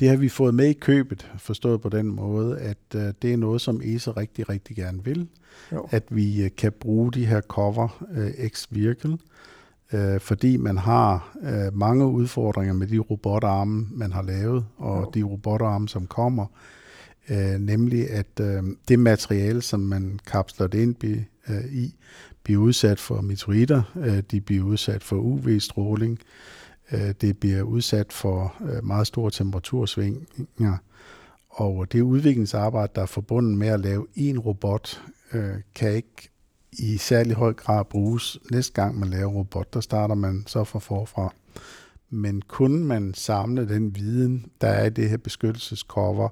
[0.00, 3.36] det har vi fået med i købet, forstået på den måde, at øh, det er
[3.36, 5.28] noget, som ESA rigtig, rigtig gerne vil.
[5.72, 5.88] Jo.
[5.90, 9.16] At vi øh, kan bruge de her cover øh, X-Vehicle,
[9.92, 15.10] øh, fordi man har øh, mange udfordringer med de robotarme, man har lavet, og jo.
[15.14, 16.46] de robotarme, som kommer.
[17.30, 20.96] Øh, nemlig at øh, det materiale, som man kapsler det ind
[21.48, 21.94] øh, i,
[22.46, 26.18] bliver udsat for meteoritter, øh, de bliver udsat for UV-stråling,
[26.92, 30.76] øh, det bliver udsat for øh, meget store temperatursvingninger,
[31.50, 36.30] og det udviklingsarbejde, der er forbundet med at lave en robot, øh, kan ikke
[36.72, 39.74] i særlig høj grad bruges næste gang man laver robot.
[39.74, 41.34] Der starter man så fra forfra.
[42.10, 46.28] Men kun man samle den viden, der er i det her beskyttelsescover,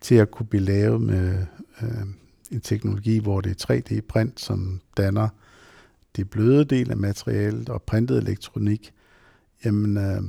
[0.00, 1.46] til at kunne blive lavet med
[1.82, 2.06] øh,
[2.50, 5.28] en teknologi, hvor det er 3D-print, som danner
[6.16, 8.92] det bløde del af materialet og printet elektronik,
[9.64, 10.22] jamen øh,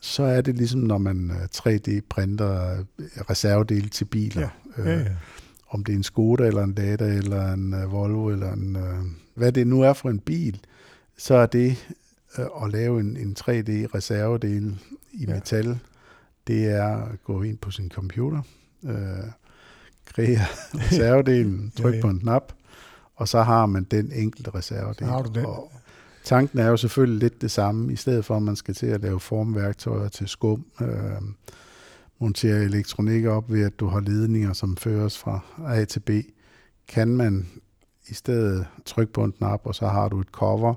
[0.00, 4.48] så er det ligesom, når man 3D-printer øh, reservedele til biler.
[4.78, 4.82] Ja.
[4.82, 5.00] Ja, ja.
[5.00, 5.10] Øh,
[5.68, 9.52] om det er en Skoda, eller en Lada, eller en Volvo, eller en, uh, hvad
[9.52, 10.60] det nu er for en bil,
[11.16, 11.88] så er det
[12.38, 14.76] uh, at lave en, en 3D-reservedel
[15.12, 15.34] i ja.
[15.34, 15.78] metal,
[16.46, 18.42] det er at gå ind på sin computer,
[18.82, 18.90] uh,
[20.18, 22.02] kreere reservedelen, trykke ja, ja.
[22.02, 22.52] på en knap,
[23.16, 24.98] og så har man den enkelte reservedel.
[24.98, 25.46] Så har du den.
[25.46, 25.72] Og
[26.24, 29.00] tanken er jo selvfølgelig lidt det samme, i stedet for at man skal til at
[29.00, 31.22] lave formværktøjer til skum, øh,
[32.18, 36.10] montere elektronik op ved, at du har ledninger, som føres fra A til B,
[36.88, 37.46] kan man
[38.08, 40.74] i stedet trykke på en knap, og så har du et cover,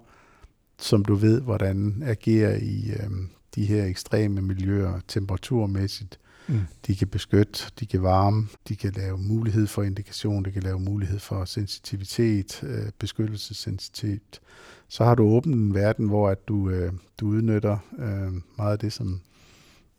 [0.80, 3.10] som du ved, hvordan agerer i øh,
[3.56, 6.60] de her ekstreme miljøer temperaturmæssigt, Mm.
[6.88, 10.80] De kan beskytte, de kan varme, de kan lave mulighed for indikation, de kan lave
[10.80, 14.42] mulighed for sensitivitet, øh, beskyttelsessensitivitet.
[14.88, 18.80] Så har du åbnet en verden, hvor at du, øh, du udnytter øh, meget af
[18.80, 19.22] det, som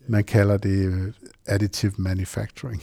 [0.06, 1.12] man kalder det øh,
[1.46, 2.82] additive manufacturing.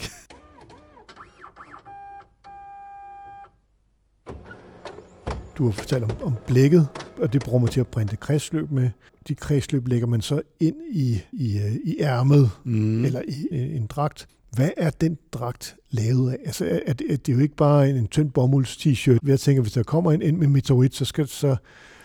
[5.58, 8.90] Du har fortalt om, om blækket, og det bruger man til at printe kredsløb med.
[9.30, 13.06] De kredsløb lægger man så ind i, i, øh, i ærmet, mm.
[13.06, 14.28] eller i øh, en dragt.
[14.56, 16.38] Hvad er den dragt lavet af?
[16.46, 19.18] Altså, er, er, det, er det jo ikke bare en, en tynd bomulds t-shirt.
[19.26, 21.56] Jeg tænker, hvis der kommer en ind med meteorit, så skal, så,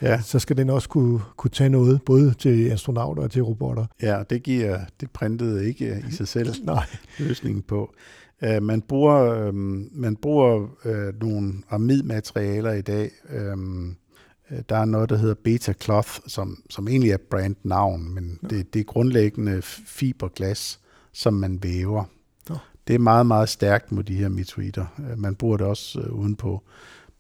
[0.03, 0.21] ja.
[0.21, 3.87] så skal den også kunne, kunne tage noget, både til astronauter og til robotter.
[4.03, 6.87] Ja, det giver det printede ikke i sig selv Nej.
[7.19, 7.95] løsningen på.
[8.47, 13.11] Uh, man bruger, um, man bruger uh, nogle amidmaterialer i dag.
[13.53, 13.97] Um,
[14.69, 18.49] der er noget, der hedder Beta Cloth, som, som egentlig er brandnavn, men ja.
[18.49, 20.81] det, det er grundlæggende fiberglas,
[21.13, 22.05] som man væver.
[22.51, 22.55] Ja.
[22.89, 24.87] Det er meget, meget stærkt mod de her meteoritter.
[24.99, 26.63] Uh, man bruger det også uh, uden på,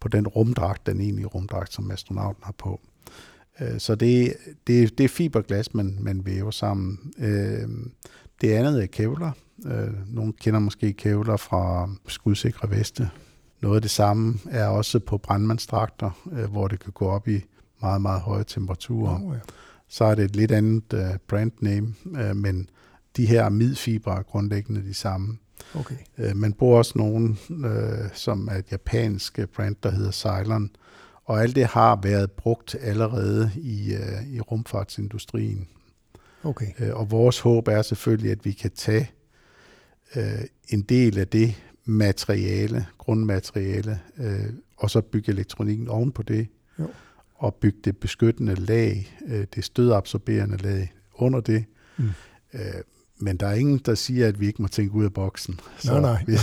[0.00, 2.80] på den rumdragt, den egentlige rumdragt, som astronauten har på.
[3.78, 4.34] Så det,
[4.66, 7.12] det, det er fiberglas, man, man væver sammen.
[8.40, 13.10] Det andet er kevlar, Øh, nogle kender måske kævler fra skudsikre veste.
[13.64, 17.44] Noget af det samme er også på brandmandsdragter, øh, hvor det kan gå op i
[17.80, 19.20] meget, meget høje temperaturer.
[19.24, 19.40] Oh, ja.
[19.88, 22.68] Så er det et lidt andet øh, brand name, øh, men
[23.16, 25.38] de her amidfibre er grundlæggende de samme.
[25.74, 25.94] Okay.
[26.18, 30.70] Øh, man bruger også nogen, øh, som er et japansk brand, der hedder Cylon,
[31.24, 35.68] og alt det har været brugt allerede i, øh, i rumfartsindustrien.
[36.42, 36.66] Okay.
[36.78, 39.10] Øh, og vores håb er selvfølgelig, at vi kan tage
[40.16, 46.48] øh, en del af det materiale, grundmateriale, øh, og så bygge elektronikken oven på det,
[46.78, 46.88] jo.
[47.34, 51.64] og bygge det beskyttende lag, øh, det stødabsorberende lag under det.
[51.96, 52.10] Mm.
[52.54, 52.60] Øh,
[53.18, 55.60] men der er ingen, der siger, at vi ikke må tænke ud af boksen.
[55.78, 56.24] Så nej, nej.
[56.24, 56.40] Hvis,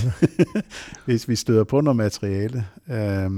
[1.06, 3.32] hvis vi støder på noget materiale, øh,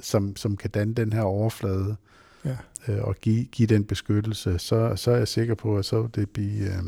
[0.00, 1.96] som, som kan danne den her overflade,
[2.44, 2.56] ja.
[2.88, 6.30] øh, og give, give den beskyttelse, så, så er jeg sikker på, at så det
[6.30, 6.84] bliver, øh,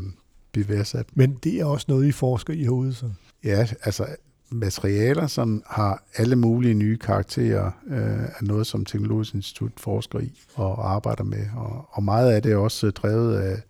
[0.51, 1.05] blive værdsat.
[1.13, 3.09] Men det er også noget, I forsker i herude, så?
[3.43, 4.07] Ja, altså
[4.51, 10.41] materialer, som har alle mulige nye karakterer, øh, af noget, som Teknologisk Institut forsker i
[10.55, 11.45] og arbejder med.
[11.55, 13.61] Og, og meget af det er også øh, drevet af,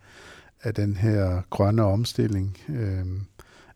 [0.63, 2.57] af den her grønne omstilling.
[2.69, 3.05] Øh,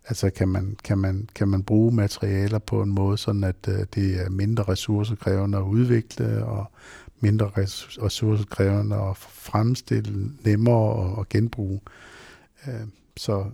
[0.07, 3.85] altså kan man, kan, man, kan man bruge materialer på en måde, sådan at øh,
[3.95, 6.71] det er mindre ressourcekrævende at udvikle, og
[7.19, 7.51] mindre
[8.01, 11.81] ressourcekrævende at fremstille, nemmere at genbruge.
[12.67, 12.87] Øh,
[13.17, 13.45] så,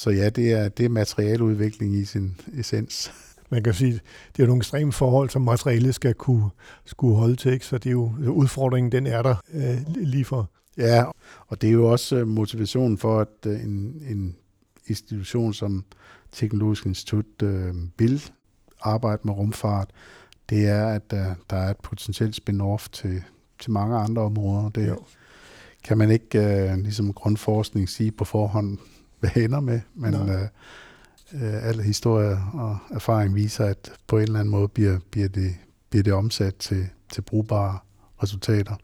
[0.00, 3.12] så ja, det er, det er materialeudvikling i sin essens.
[3.50, 4.00] Man kan sige,
[4.36, 6.50] det er nogle ekstreme forhold, som materialet skal kunne,
[6.84, 7.66] skulle holde til, ikke?
[7.66, 10.50] så det er jo udfordringen, den er der øh, lige for.
[10.76, 11.04] Ja,
[11.46, 14.36] og det er jo også øh, motivationen for, at øh, en, en
[14.86, 15.84] institution som
[16.32, 18.22] Teknologisk Institut øh, vil
[18.80, 19.90] arbejde med rumfart,
[20.50, 23.22] det er, at der, der er et potentielt spin-off til,
[23.60, 24.68] til mange andre områder.
[24.68, 24.98] Det, jo
[25.84, 28.78] kan man ikke øh, ligesom grundforskning sige på forhånd,
[29.20, 30.42] hvad ender med, men øh,
[31.34, 35.54] øh, alle historier og erfaring viser, at på en eller anden måde bliver, bliver, det,
[35.90, 37.78] bliver det omsat til, til brugbare
[38.22, 38.74] resultater.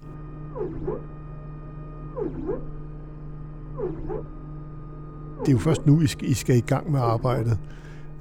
[5.41, 7.59] Det er jo først nu, I skal, I skal i gang med arbejdet,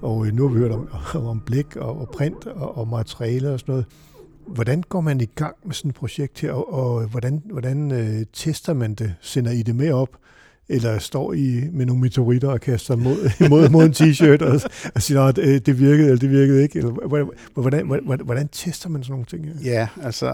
[0.01, 0.87] og øh, nu har vi hørt om,
[1.31, 3.85] om blæk og, og print og, og materialer og sådan noget.
[4.47, 8.25] Hvordan går man i gang med sådan et projekt her, og, og hvordan, hvordan øh,
[8.33, 9.15] tester man det?
[9.21, 10.17] Sender I det med op?
[10.69, 14.61] Eller står I med nogle meteoritter og kaster mod, mod, mod en t-shirt og,
[14.95, 16.79] og siger, at det virkede, eller det virkede ikke?
[16.79, 19.45] Eller, hvordan, hvordan, hvordan, hvordan tester man sådan nogle ting?
[19.63, 20.25] Ja, altså,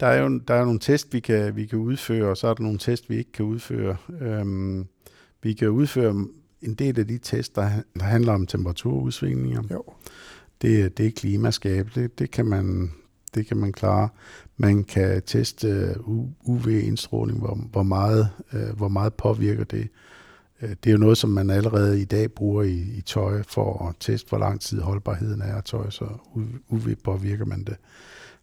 [0.00, 2.54] der er jo der er nogle test, vi kan, vi kan udføre, og så er
[2.54, 3.96] der nogle test, vi ikke kan udføre.
[4.20, 4.86] Øhm,
[5.42, 6.26] vi kan udføre
[6.62, 9.62] en del af de test, der, der handler om temperaturudsvingninger.
[9.70, 9.84] Jo.
[10.62, 12.92] Det, det er klimaskab, det, det kan man
[13.34, 14.08] det kan man klare.
[14.56, 15.96] Man kan teste øh,
[16.44, 19.88] UV-indstråling, hvor, hvor, meget, øh, hvor meget påvirker det.
[20.62, 23.88] Øh, det er jo noget, som man allerede i dag bruger i, i tøj for
[23.88, 26.04] at teste, hvor lang tid holdbarheden er af tøj, så
[26.68, 27.76] UV påvirker man det.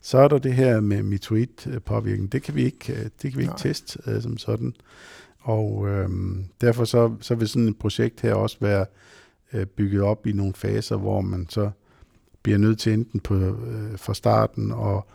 [0.02, 2.32] Så er der det her med meteorit-påvirkning.
[2.32, 4.73] Det kan vi ikke, det kan vi ikke teste øh, som sådan.
[5.39, 6.10] Og øh,
[6.62, 8.86] derfor så, så vil sådan et projekt her også være
[9.54, 11.69] øh, bygget op i nogle faser, hvor man så
[12.47, 15.07] bliver nødt til enten på, øh, fra starten og,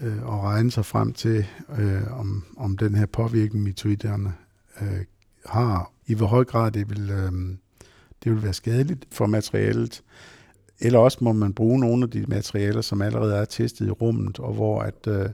[0.00, 1.46] øh, og regne sig frem til,
[1.78, 4.34] øh, om, om den her påvirkning, mitoiderne
[4.80, 5.04] øh,
[5.46, 7.32] har, i hvor høj grad det vil, øh,
[8.24, 10.02] det vil være skadeligt for materialet.
[10.80, 14.38] Eller også må man bruge nogle af de materialer, som allerede er testet i rummet,
[14.38, 15.30] og hvor at øh,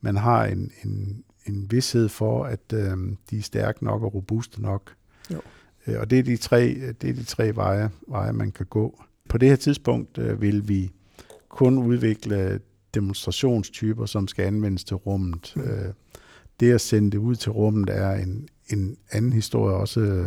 [0.00, 2.96] man har en, en, en vidshed for, at øh,
[3.30, 4.94] de er stærke nok og robuste nok.
[5.30, 5.40] Jo.
[5.86, 6.62] Øh, og det er de tre,
[7.00, 9.02] det er de tre veje, veje, man kan gå.
[9.28, 10.90] På det her tidspunkt øh, vil vi
[11.48, 12.60] kun udvikle
[12.94, 15.52] demonstrationstyper, som skal anvendes til rummet.
[15.56, 15.62] Mm.
[15.62, 15.92] Øh,
[16.60, 20.26] det at sende det ud til rummet er en, en anden historie, også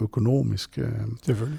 [0.00, 0.78] økonomisk.
[0.78, 0.90] Øh,
[1.22, 1.58] Selvfølgelig.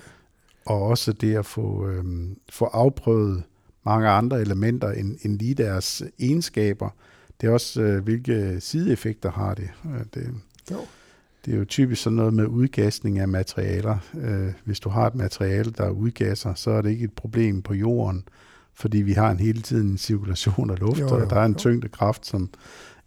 [0.66, 2.04] Og også det at få, øh,
[2.50, 3.44] få afprøvet
[3.86, 6.90] mange andre elementer end, end lige deres egenskaber.
[7.42, 9.70] Det er også, øh, hvilke sideeffekter har det.
[9.86, 10.34] Øh, det,
[10.72, 10.78] jo.
[11.46, 13.98] Det er jo typisk sådan noget med udgasning af materialer.
[14.22, 17.74] Øh, hvis du har et materiale, der udgasser, så er det ikke et problem på
[17.74, 18.24] jorden,
[18.74, 21.46] fordi vi har en hele tiden en cirkulation af luft, jo, jo, og der er
[21.46, 22.50] en tyngdekraft, som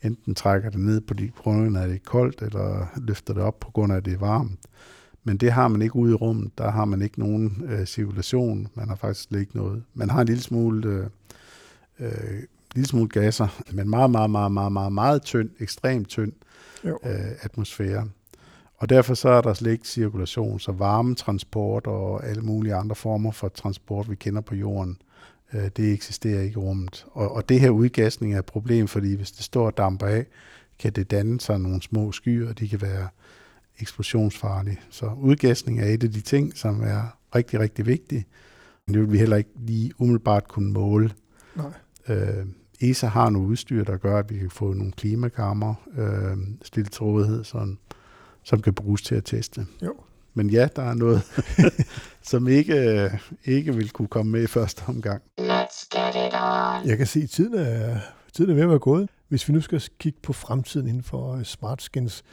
[0.03, 3.61] enten trækker det ned på grund af, at det er koldt, eller løfter det op
[3.61, 4.59] på grund af, at det er varmt.
[5.25, 6.59] Men det har man ikke ude i rummet.
[6.59, 8.69] Der har man ikke nogen øh, cirkulation.
[8.75, 9.83] Man har faktisk slet ikke noget.
[9.95, 11.07] Man har en lille smule, øh,
[11.99, 12.43] øh,
[12.75, 16.33] lille smule gasser, men meget, meget, meget, meget, meget, meget tynd, ekstremt tynd
[16.85, 16.95] øh,
[17.41, 18.09] atmosfære.
[18.83, 23.33] Og derfor så er der slet ikke cirkulation, så varmetransport og alle mulige andre former
[23.33, 24.99] for transport, vi kender på jorden,
[25.55, 27.07] øh, det eksisterer ikke i rummet.
[27.13, 30.27] Og, og det her udgasning er et problem, fordi hvis det står og damper af,
[30.79, 33.09] kan det danne sig nogle små skyer, og de kan være
[33.79, 34.81] eksplosionsfarlige.
[34.91, 38.27] Så udgasning er et af de ting, som er rigtig, rigtig vigtige.
[38.87, 41.13] Men det vil vi heller ikke lige umiddelbart kunne måle.
[41.57, 41.73] Nej.
[42.09, 42.47] Øh,
[42.81, 47.03] ESA har nogle udstyr, der gør, at vi kan få nogle klimakammer øh, stillet til
[47.03, 47.79] rådighed, sådan,
[48.45, 49.67] som kan bruges til at teste.
[49.83, 49.95] Jo.
[50.35, 51.23] Men ja, der er noget,
[52.31, 53.11] som ikke,
[53.45, 55.23] ikke vil kunne komme med i første omgang.
[55.41, 56.89] Let's get it on.
[56.89, 57.99] Jeg kan se, at tiden er,
[58.33, 59.09] tiden er ved at være gået.
[59.29, 62.25] Hvis vi nu skal kigge på fremtiden inden for øh, smart skins,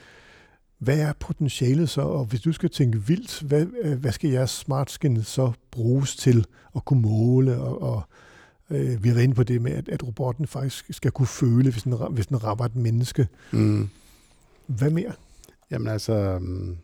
[0.78, 2.02] hvad er potentialet så?
[2.02, 6.16] Og hvis du skal tænke vildt, hvad, øh, hvad skal jeres smart skin så bruges
[6.16, 6.46] til
[6.76, 7.58] at kunne måle?
[7.58, 8.04] Og, og
[8.70, 11.72] øh, vi har været inde på det med, at, at robotten faktisk skal kunne føle,
[11.72, 13.28] hvis den, hvis den rammer et menneske.
[13.52, 13.90] Mm.
[14.68, 15.12] Hvad mere?
[15.72, 16.78] Jamen altså, mm,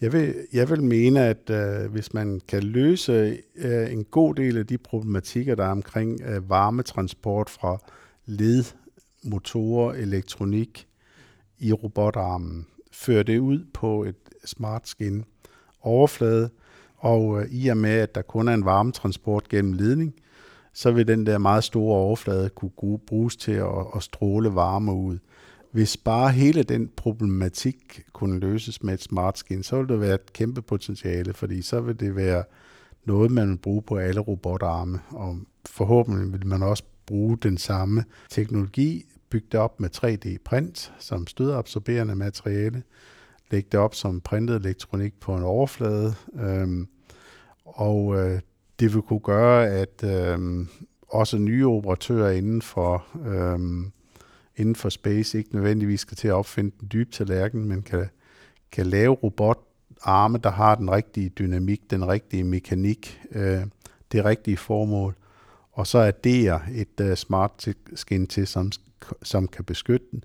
[0.00, 4.58] jeg vil, jeg vil mene, at øh, hvis man kan løse øh, en god del
[4.58, 7.78] af de problematikker, der er omkring øh, varmetransport fra
[8.26, 8.64] led,
[9.24, 10.88] motorer, elektronik
[11.58, 15.24] i robotarmen, føre det ud på et smart skin
[15.80, 16.50] overflade,
[16.96, 20.14] og øh, i og med, at der kun er en varmetransport gennem ledning,
[20.72, 25.18] så vil den der meget store overflade kunne bruges til at, at stråle varme ud.
[25.72, 30.14] Hvis bare hele den problematik kunne løses med et smart skin, så ville det være
[30.14, 32.44] et kæmpe potentiale, fordi så vil det være
[33.04, 38.04] noget, man vil bruge på alle robotarme, og forhåbentlig vil man også bruge den samme
[38.30, 42.82] teknologi bygge det op med 3D-print som stødabsorberende materiale,
[43.50, 46.88] lægge det op som printet elektronik på en overflade, øhm,
[47.64, 48.40] og øh,
[48.80, 50.68] det vil kunne gøre, at øhm,
[51.08, 53.92] også nye operatører inden for, øhm,
[54.56, 58.08] inden for space ikke nødvendigvis skal til at opfinde den dybe tallerken, men kan,
[58.72, 63.62] kan lave robotarme, der har den rigtige dynamik, den rigtige mekanik, øh,
[64.12, 65.16] det rigtige formål,
[65.72, 68.72] og så addere et uh, smart skin til, som
[69.22, 70.24] som kan beskytte den,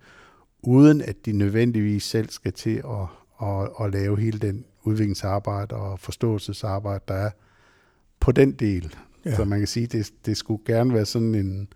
[0.61, 5.99] uden at de nødvendigvis selv skal til at, at, at lave hele den udviklingsarbejde og
[5.99, 7.29] forståelsesarbejde, der er
[8.19, 8.95] på den del.
[9.25, 9.35] Ja.
[9.35, 11.67] Så man kan sige, det, det skulle gerne være sådan en,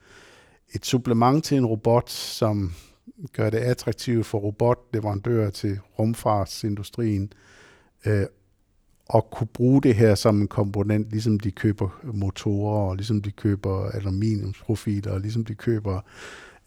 [0.76, 2.74] et supplement til en robot, som
[3.34, 7.34] gør det attraktivt for robotleverandører til rumfartsindustrien,
[8.06, 8.26] øh,
[9.06, 13.32] og kunne bruge det her som en komponent, ligesom de køber motorer, og ligesom de
[13.32, 16.02] køber aluminiumsprofiler, og ligesom de køber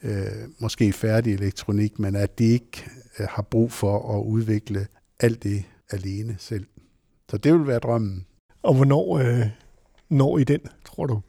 [0.02, 2.84] øh, måske færdig elektronik, men at de ikke
[3.18, 4.86] øh, har brug for at udvikle
[5.20, 6.66] alt det alene selv.
[7.30, 8.26] Så det vil være drømmen.
[8.62, 9.46] Og hvornår øh,
[10.08, 11.20] når I den, tror du?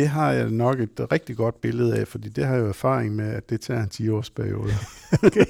[0.00, 3.16] Det har jeg nok et rigtig godt billede af, fordi det har jeg jo erfaring
[3.16, 4.72] med, at det tager en 10-årsperiode.
[5.26, 5.44] okay.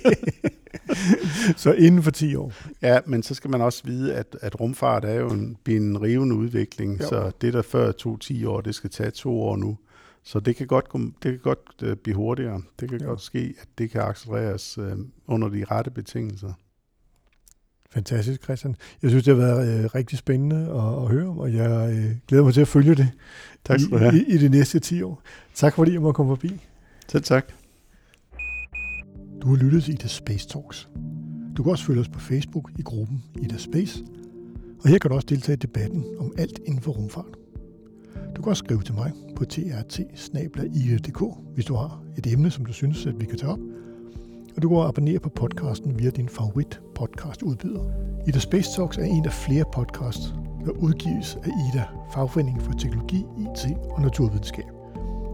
[1.62, 2.52] så inden for 10 år?
[2.82, 6.34] Ja, men så skal man også vide, at, at rumfart er jo en, en rivende
[6.34, 7.08] udvikling, jo.
[7.08, 9.78] så det, der før tog 10 år, det skal tage to år nu.
[10.22, 12.62] Så det kan godt, det kan godt uh, blive hurtigere.
[12.80, 13.06] Det kan ja.
[13.06, 14.92] godt ske, at det kan accelereres uh,
[15.26, 16.52] under de rette betingelser.
[17.92, 18.76] Fantastisk, Christian.
[19.02, 22.16] Jeg synes, det har været uh, rigtig spændende at, at høre om, og jeg uh,
[22.28, 23.08] glæder mig til at følge det
[23.64, 24.16] tak skal have.
[24.16, 25.22] I, i, i de næste 10 år.
[25.54, 26.60] Tak fordi jeg må komme forbi.
[27.08, 27.52] Selv tak.
[29.42, 30.88] Du har lyttet til Ida Space Talks.
[31.56, 34.04] Du kan også følge os på Facebook i gruppen Ida Space,
[34.82, 37.36] og her kan du også deltage i debatten om alt inden for rumfart.
[38.36, 40.00] Du kan også skrive til mig på trt
[41.54, 43.58] hvis du har et emne, som du synes, at vi kan tage op.
[44.56, 47.84] Og du kan abonnere på podcasten via din favorit podcast udbyder.
[48.28, 50.34] Ida Space Talks er en af flere podcasts,
[50.66, 51.84] der udgives af Ida,
[52.14, 54.64] Fagforeningen for Teknologi, IT og Naturvidenskab.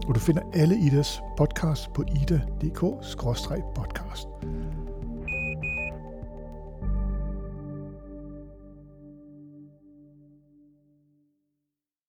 [0.07, 4.27] Og du finder alle Idas podcasts på ida.dk-podcast.